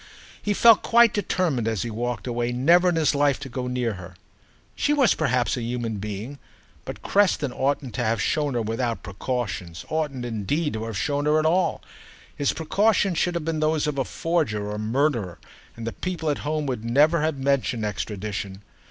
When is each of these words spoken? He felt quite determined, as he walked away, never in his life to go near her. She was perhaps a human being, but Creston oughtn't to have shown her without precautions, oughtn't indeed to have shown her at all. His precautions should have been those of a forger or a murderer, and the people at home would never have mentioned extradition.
He 0.41 0.55
felt 0.55 0.81
quite 0.81 1.13
determined, 1.13 1.67
as 1.67 1.83
he 1.83 1.91
walked 1.91 2.25
away, 2.25 2.51
never 2.51 2.89
in 2.89 2.95
his 2.95 3.13
life 3.13 3.39
to 3.41 3.49
go 3.49 3.67
near 3.67 3.93
her. 4.01 4.15
She 4.75 4.93
was 4.93 5.13
perhaps 5.13 5.55
a 5.57 5.61
human 5.61 5.97
being, 5.97 6.39
but 6.85 7.03
Creston 7.03 7.53
oughtn't 7.53 7.93
to 7.93 8.03
have 8.03 8.19
shown 8.19 8.55
her 8.55 8.63
without 8.63 9.03
precautions, 9.03 9.85
oughtn't 9.89 10.25
indeed 10.25 10.73
to 10.73 10.85
have 10.85 10.97
shown 10.97 11.27
her 11.27 11.37
at 11.37 11.45
all. 11.45 11.83
His 12.35 12.51
precautions 12.51 13.19
should 13.19 13.35
have 13.35 13.45
been 13.45 13.59
those 13.59 13.85
of 13.85 13.99
a 13.99 14.03
forger 14.03 14.69
or 14.71 14.73
a 14.73 14.79
murderer, 14.79 15.37
and 15.77 15.85
the 15.85 15.93
people 15.93 16.31
at 16.31 16.39
home 16.39 16.65
would 16.65 16.83
never 16.83 17.21
have 17.21 17.37
mentioned 17.37 17.85
extradition. 17.85 18.63